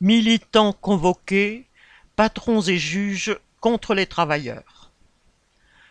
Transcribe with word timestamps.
Militants 0.00 0.72
convoqués, 0.72 1.66
patrons 2.14 2.60
et 2.60 2.78
juges 2.78 3.36
contre 3.58 3.94
les 3.94 4.06
travailleurs. 4.06 4.92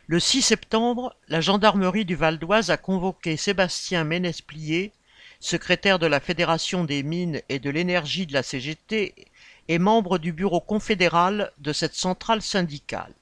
Le 0.06 0.22
6 0.22 0.44
septembre, 0.44 1.14
la 1.28 1.42
gendarmerie 1.42 2.06
du 2.06 2.16
Val 2.16 2.40
d'Oise 2.40 2.72
a 2.72 2.78
convoqué 2.78 3.36
Sébastien 3.36 4.06
Ménesplier, 4.06 4.94
secrétaire 5.42 6.00
de 6.00 6.06
la 6.06 6.22
Fédération 6.22 6.86
des 6.86 7.04
mines 7.04 7.42
et 7.50 7.60
de 7.60 7.70
l'énergie 7.70 8.26
de 8.26 8.32
la 8.32 8.44
CGT 8.44 9.14
et 9.68 9.78
membre 9.78 10.20
du 10.20 10.32
bureau 10.32 10.62
confédéral 10.62 11.52
de 11.58 11.74
cette 11.74 11.96
centrale 11.96 12.42
syndicale. 12.42 13.14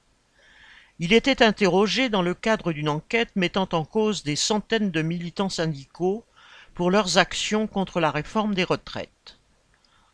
Il 1.00 1.12
était 1.12 1.42
interrogé 1.42 2.10
dans 2.10 2.22
le 2.22 2.34
cadre 2.34 2.72
d'une 2.72 2.88
enquête 2.88 3.34
mettant 3.34 3.68
en 3.72 3.84
cause 3.84 4.22
des 4.22 4.36
centaines 4.36 4.92
de 4.92 5.02
militants 5.02 5.48
syndicaux 5.48 6.24
pour 6.74 6.92
leurs 6.92 7.18
actions 7.18 7.66
contre 7.66 7.98
la 7.98 8.12
réforme 8.12 8.54
des 8.54 8.62
retraites. 8.62 9.36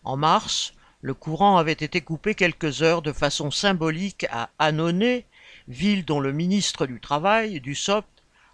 En 0.05 0.17
mars, 0.17 0.73
le 1.01 1.15
courant 1.15 1.59
avait 1.59 1.73
été 1.73 2.01
coupé 2.01 2.35
quelques 2.35 2.83
heures 2.83 3.03
de 3.03 3.13
façon 3.13 3.53
symbolique 3.53 4.27
à 4.31 4.51
Annonay, 4.59 5.27
ville 5.69 6.05
dont 6.05 6.19
le 6.19 6.33
ministre 6.33 6.87
du 6.87 6.99
Travail, 7.01 7.61
du 7.61 7.77
SOP, 7.77 8.05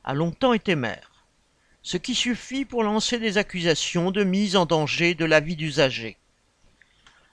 a 0.05 0.13
longtemps 0.13 0.53
été 0.53 0.75
maire. 0.75 1.25
Ce 1.83 1.97
qui 1.97 2.15
suffit 2.15 2.67
pour 2.67 2.83
lancer 2.83 3.19
des 3.19 3.39
accusations 3.39 4.11
de 4.11 4.25
mise 4.25 4.57
en 4.57 4.67
danger 4.67 5.15
de 5.15 5.25
la 5.25 5.41
vie 5.41 5.57
d'usagers. 5.57 6.19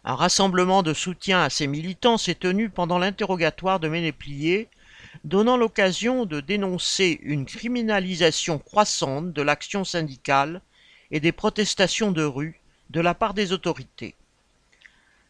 Un 0.05 0.15
rassemblement 0.15 0.81
de 0.81 0.93
soutien 0.93 1.41
à 1.41 1.49
ces 1.49 1.67
militants 1.67 2.17
s'est 2.17 2.35
tenu 2.35 2.69
pendant 2.69 2.99
l'interrogatoire 2.99 3.81
de 3.81 3.89
Ménéplier, 3.89 4.69
donnant 5.25 5.57
l'occasion 5.57 6.25
de 6.25 6.39
dénoncer 6.39 7.19
une 7.23 7.45
criminalisation 7.45 8.59
croissante 8.59 9.33
de 9.33 9.41
l'action 9.41 9.83
syndicale 9.83 10.61
et 11.11 11.19
des 11.19 11.31
protestations 11.33 12.11
de 12.11 12.23
rue 12.23 12.61
de 12.89 13.01
la 13.01 13.13
part 13.13 13.33
des 13.33 13.51
autorités. 13.51 14.15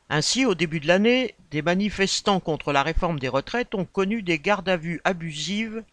Ainsi, 0.10 0.46
au 0.46 0.54
début 0.54 0.80
de 0.80 0.88
l'année, 0.88 1.36
des 1.52 1.62
manifestants 1.62 2.40
contre 2.40 2.72
la 2.72 2.84
réforme 2.84 3.20
des 3.20 3.30
retraites 3.30 3.74
ont 3.74 3.86
connu 3.86 4.22
des 4.22 4.40
gardes 4.40 4.70
à 4.70 4.78
vue 4.78 5.02
abusives 5.04 5.84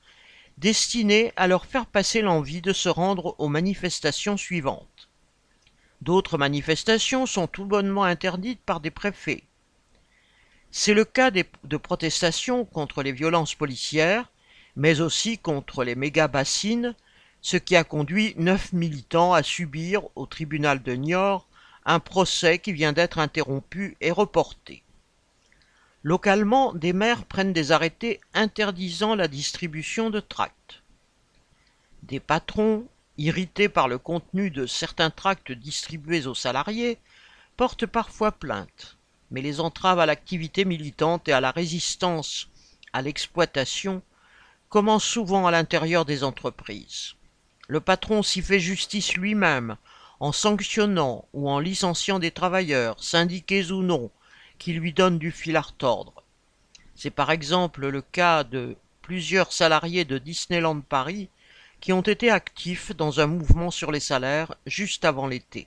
destinées 0.58 1.32
à 1.36 1.46
leur 1.46 1.64
faire 1.64 1.86
passer 1.86 2.20
l'envie 2.20 2.60
de 2.60 2.72
se 2.72 2.88
rendre 2.88 3.34
aux 3.38 3.48
manifestations 3.48 4.36
suivantes. 4.36 5.08
D'autres 6.02 6.36
manifestations 6.36 7.26
sont 7.26 7.46
tout 7.46 7.64
bonnement 7.64 8.04
interdites 8.04 8.60
par 8.60 8.80
des 8.80 8.90
préfets. 8.90 9.44
C'est 10.70 10.94
le 10.94 11.04
cas 11.04 11.30
de 11.30 11.76
protestations 11.76 12.64
contre 12.64 13.02
les 13.02 13.12
violences 13.12 13.54
policières, 13.54 14.30
mais 14.76 15.00
aussi 15.00 15.38
contre 15.38 15.84
les 15.84 15.94
méga-bassines, 15.94 16.94
ce 17.40 17.56
qui 17.56 17.76
a 17.76 17.84
conduit 17.84 18.34
neuf 18.36 18.72
militants 18.72 19.32
à 19.32 19.42
subir 19.42 20.02
au 20.16 20.26
tribunal 20.26 20.82
de 20.82 20.92
Niort 20.94 21.46
un 21.84 22.00
procès 22.00 22.58
qui 22.58 22.72
vient 22.72 22.92
d'être 22.92 23.18
interrompu 23.18 23.96
et 24.00 24.10
reporté. 24.10 24.82
Localement, 26.02 26.72
des 26.72 26.92
maires 26.92 27.24
prennent 27.24 27.52
des 27.52 27.70
arrêtés 27.70 28.20
interdisant 28.34 29.14
la 29.14 29.28
distribution 29.28 30.10
de 30.10 30.20
tracts. 30.20 30.82
Des 32.02 32.20
patrons, 32.20 32.86
irrités 33.18 33.68
par 33.68 33.88
le 33.88 33.98
contenu 33.98 34.50
de 34.50 34.66
certains 34.66 35.10
tracts 35.10 35.52
distribués 35.52 36.26
aux 36.26 36.34
salariés, 36.34 36.98
portent 37.56 37.86
parfois 37.86 38.32
plainte, 38.32 38.96
mais 39.30 39.42
les 39.42 39.60
entraves 39.60 40.00
à 40.00 40.06
l'activité 40.06 40.64
militante 40.64 41.28
et 41.28 41.32
à 41.32 41.40
la 41.40 41.52
résistance 41.52 42.48
à 42.92 43.02
l'exploitation 43.02 44.02
commencent 44.68 45.04
souvent 45.04 45.46
à 45.46 45.50
l'intérieur 45.50 46.04
des 46.04 46.24
entreprises. 46.24 47.14
Le 47.68 47.80
patron 47.80 48.22
s'y 48.22 48.42
fait 48.42 48.60
justice 48.60 49.14
lui-même 49.14 49.76
en 50.22 50.30
sanctionnant 50.30 51.24
ou 51.32 51.50
en 51.50 51.58
licenciant 51.58 52.20
des 52.20 52.30
travailleurs, 52.30 53.02
syndiqués 53.02 53.72
ou 53.72 53.82
non, 53.82 54.08
qui 54.56 54.72
lui 54.72 54.92
donnent 54.92 55.18
du 55.18 55.32
fil 55.32 55.56
à 55.56 55.60
retordre. 55.60 56.22
C'est 56.94 57.10
par 57.10 57.32
exemple 57.32 57.88
le 57.88 58.02
cas 58.02 58.44
de 58.44 58.76
plusieurs 59.00 59.52
salariés 59.52 60.04
de 60.04 60.18
Disneyland 60.18 60.80
Paris 60.80 61.28
qui 61.80 61.92
ont 61.92 62.02
été 62.02 62.30
actifs 62.30 62.94
dans 62.94 63.18
un 63.18 63.26
mouvement 63.26 63.72
sur 63.72 63.90
les 63.90 63.98
salaires 63.98 64.54
juste 64.64 65.04
avant 65.04 65.26
l'été. 65.26 65.66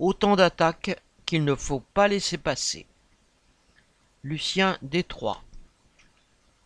Autant 0.00 0.34
d'attaques 0.34 1.00
qu'il 1.24 1.44
ne 1.44 1.54
faut 1.54 1.84
pas 1.94 2.08
laisser 2.08 2.36
passer. 2.36 2.84
Lucien 4.24 4.76
Détroit 4.82 5.40